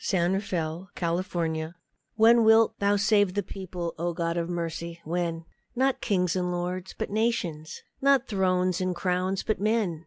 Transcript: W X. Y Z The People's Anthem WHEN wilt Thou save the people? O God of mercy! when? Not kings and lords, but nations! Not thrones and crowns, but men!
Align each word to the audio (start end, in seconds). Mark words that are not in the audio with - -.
W 0.03 0.35
X. 0.37 0.51
Y 0.51 0.57
Z 0.57 0.57
The 0.57 0.87
People's 0.97 1.43
Anthem 1.43 1.75
WHEN 2.15 2.43
wilt 2.43 2.79
Thou 2.79 2.95
save 2.95 3.35
the 3.35 3.43
people? 3.43 3.93
O 3.99 4.13
God 4.13 4.35
of 4.35 4.49
mercy! 4.49 4.99
when? 5.03 5.45
Not 5.75 6.01
kings 6.01 6.35
and 6.35 6.51
lords, 6.51 6.95
but 6.97 7.11
nations! 7.11 7.83
Not 8.01 8.25
thrones 8.27 8.81
and 8.81 8.95
crowns, 8.95 9.43
but 9.43 9.61
men! 9.61 9.99